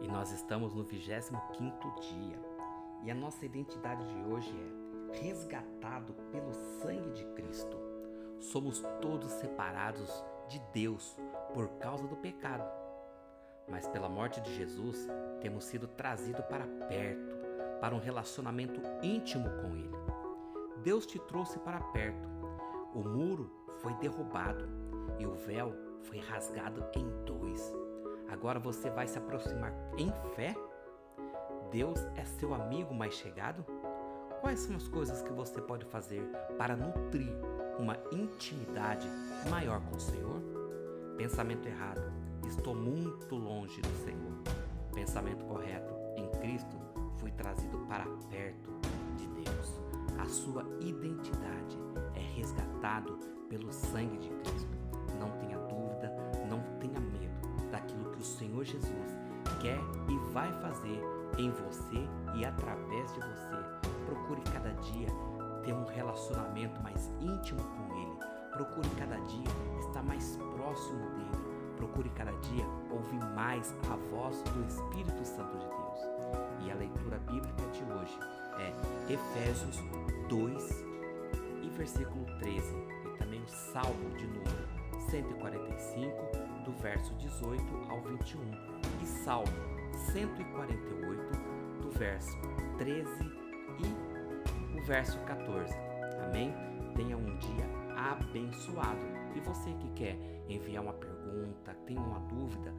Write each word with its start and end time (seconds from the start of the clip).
e 0.00 0.08
nós 0.08 0.30
estamos 0.32 0.74
no 0.74 0.84
25 0.84 2.00
dia. 2.00 2.40
E 3.02 3.10
a 3.10 3.14
nossa 3.14 3.44
identidade 3.44 4.04
de 4.06 4.28
hoje 4.28 4.52
é 5.12 5.18
resgatado 5.20 6.12
pelo 6.30 6.52
sangue 6.80 7.10
de 7.12 7.24
Cristo. 7.34 7.76
Somos 8.40 8.82
todos 9.00 9.30
separados 9.32 10.10
de 10.48 10.60
Deus 10.72 11.16
por 11.54 11.68
causa 11.78 12.06
do 12.06 12.16
pecado. 12.16 12.68
Mas 13.68 13.86
pela 13.86 14.08
morte 14.08 14.40
de 14.40 14.54
Jesus, 14.54 15.06
temos 15.40 15.64
sido 15.64 15.86
trazidos 15.86 16.44
para 16.46 16.66
perto, 16.88 17.36
para 17.80 17.94
um 17.94 18.00
relacionamento 18.00 18.80
íntimo 19.02 19.48
com 19.60 19.74
Ele. 19.74 19.98
Deus 20.82 21.06
te 21.06 21.18
trouxe 21.18 21.58
para 21.58 21.80
perto. 21.80 22.28
O 22.94 23.00
muro 23.00 23.50
foi 23.80 23.94
derrubado 23.94 24.68
e 25.18 25.26
o 25.26 25.34
véu 25.34 25.74
foi 26.02 26.18
rasgado 26.18 26.84
em 26.94 27.06
dois. 27.24 27.72
Agora 28.38 28.60
você 28.60 28.88
vai 28.88 29.08
se 29.08 29.18
aproximar 29.18 29.74
em 29.98 30.12
fé? 30.36 30.54
Deus 31.72 31.98
é 32.14 32.24
seu 32.24 32.54
amigo 32.54 32.94
mais 32.94 33.14
chegado? 33.14 33.66
Quais 34.40 34.60
são 34.60 34.76
as 34.76 34.86
coisas 34.86 35.20
que 35.20 35.32
você 35.32 35.60
pode 35.60 35.84
fazer 35.86 36.22
para 36.56 36.76
nutrir 36.76 37.32
uma 37.80 37.96
intimidade 38.12 39.08
maior 39.50 39.80
com 39.80 39.96
o 39.96 40.00
Senhor? 40.00 40.40
Pensamento 41.16 41.66
errado. 41.66 42.12
Estou 42.46 42.76
muito 42.76 43.34
longe 43.34 43.80
do 43.80 44.04
Senhor. 44.04 44.32
Pensamento 44.94 45.44
correto. 45.44 45.92
Em 46.16 46.28
Cristo 46.40 46.76
fui 47.18 47.32
trazido 47.32 47.76
para 47.88 48.04
perto 48.30 48.70
de 49.16 49.26
Deus. 49.26 49.80
A 50.16 50.26
sua 50.26 50.62
identidade 50.80 51.76
é 52.14 52.20
resgatado 52.36 53.18
pelo 53.48 53.72
sangue 53.72 54.16
de 54.16 54.28
Cristo. 54.28 54.78
Não 55.18 55.28
tenha 55.40 55.58
Senhor 58.58 58.64
Jesus 58.64 59.16
quer 59.60 59.80
e 60.08 60.32
vai 60.32 60.52
fazer 60.60 61.00
em 61.36 61.50
você 61.50 62.08
e 62.34 62.44
através 62.44 63.12
de 63.12 63.20
você. 63.20 63.88
Procure 64.06 64.40
cada 64.52 64.70
dia 64.70 65.08
ter 65.64 65.72
um 65.72 65.84
relacionamento 65.84 66.80
mais 66.82 67.10
íntimo 67.20 67.60
com 67.60 67.94
Ele. 67.94 68.18
Procure 68.52 68.88
cada 68.98 69.16
dia 69.16 69.44
estar 69.80 70.02
mais 70.02 70.36
próximo 70.56 70.98
dele. 71.10 71.48
Procure 71.76 72.08
cada 72.10 72.32
dia 72.32 72.64
ouvir 72.90 73.24
mais 73.34 73.74
a 73.90 73.96
voz 74.10 74.42
do 74.42 74.66
Espírito 74.66 75.24
Santo 75.24 75.56
de 75.58 75.66
Deus. 75.66 76.64
E 76.64 76.70
a 76.70 76.74
leitura 76.74 77.18
bíblica 77.18 77.62
de 77.72 77.84
hoje 77.92 78.18
é 78.58 79.12
Efésios 79.12 79.78
2 80.28 80.84
e 81.62 81.70
versículo 81.76 82.24
13. 82.40 82.74
E 83.04 83.18
também 83.18 83.40
o 83.40 83.48
Salmo 83.48 84.10
de 84.16 84.26
número 84.26 84.68
145, 85.10 86.37
do 86.68 86.74
verso 86.74 87.14
18 87.14 87.62
ao 87.90 88.00
21. 88.02 88.40
E 89.02 89.06
Salmo 89.06 89.48
148, 90.12 91.82
do 91.82 91.90
verso 91.90 92.36
13 92.76 93.08
e 93.78 94.78
o 94.78 94.84
verso 94.84 95.18
14. 95.20 95.74
Amém? 96.26 96.52
Tenha 96.94 97.16
um 97.16 97.38
dia 97.38 97.64
abençoado. 97.96 99.00
E 99.34 99.40
você 99.40 99.72
que 99.72 99.88
quer 99.92 100.18
enviar 100.46 100.82
uma 100.82 100.92
pergunta, 100.92 101.74
tem 101.86 101.96
uma 101.96 102.20
dúvida 102.20 102.74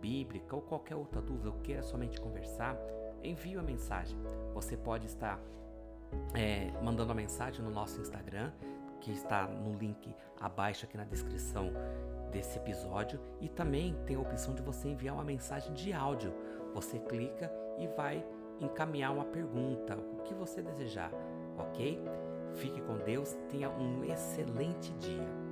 bíblica 0.00 0.54
ou 0.54 0.62
qualquer 0.62 0.94
outra 0.94 1.20
dúvida, 1.20 1.48
ou 1.48 1.58
queira 1.60 1.82
somente 1.82 2.20
conversar, 2.20 2.76
envie 3.22 3.56
uma 3.56 3.64
mensagem. 3.64 4.16
Você 4.52 4.76
pode 4.76 5.06
estar 5.06 5.40
é, 6.34 6.70
mandando 6.82 7.10
a 7.10 7.14
mensagem 7.14 7.64
no 7.64 7.70
nosso 7.70 8.00
Instagram, 8.00 8.52
que 9.00 9.10
está 9.10 9.46
no 9.48 9.74
link 9.74 10.14
abaixo 10.40 10.84
aqui 10.84 10.96
na 10.96 11.04
descrição 11.04 11.72
desse 12.34 12.58
episódio, 12.58 13.20
e 13.40 13.48
também 13.48 13.94
tem 14.04 14.16
a 14.16 14.20
opção 14.20 14.52
de 14.54 14.60
você 14.60 14.88
enviar 14.88 15.14
uma 15.14 15.24
mensagem 15.24 15.72
de 15.72 15.92
áudio. 15.92 16.34
Você 16.74 16.98
clica 16.98 17.50
e 17.78 17.86
vai 17.86 18.26
encaminhar 18.60 19.12
uma 19.12 19.24
pergunta, 19.24 19.96
o 19.96 20.22
que 20.24 20.34
você 20.34 20.60
desejar, 20.60 21.12
ok? 21.56 22.02
Fique 22.54 22.80
com 22.82 22.98
Deus, 22.98 23.36
tenha 23.48 23.70
um 23.70 24.02
excelente 24.04 24.92
dia. 24.94 25.43